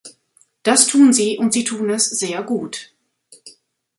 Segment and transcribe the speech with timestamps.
[0.63, 2.91] Das tun sie, und sie tun es sehr gut.